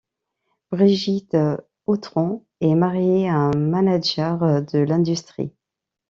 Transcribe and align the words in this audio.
Brigitte 0.71 1.37
Autran 1.85 2.41
est 2.59 2.73
mariée 2.73 3.29
à 3.29 3.35
un 3.35 3.53
manager 3.55 4.63
de 4.63 4.79
l'industrie. 4.79 5.53